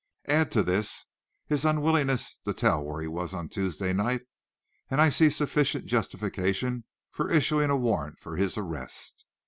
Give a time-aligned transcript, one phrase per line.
[0.25, 1.05] Add to this
[1.45, 4.21] his unwillingness to tell where he was on Tuesday night,
[4.89, 9.25] and I see sufficient justification for issuing a warrant for his arrest."